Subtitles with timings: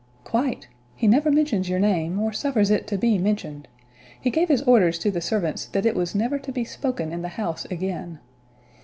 [0.23, 0.67] "Quite.
[0.95, 3.67] He never mentions your name, or suffers it to be mentioned;
[4.19, 7.21] he gave his orders to the servants that it never was to be spoken in
[7.21, 8.17] the house again.